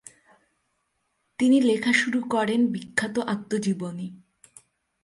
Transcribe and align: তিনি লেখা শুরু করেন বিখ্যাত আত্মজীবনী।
তিনি 1.39 1.57
লেখা 1.61 1.91
শুরু 1.93 2.19
করেন 2.29 2.61
বিখ্যাত 2.67 3.15
আত্মজীবনী। 3.27 4.07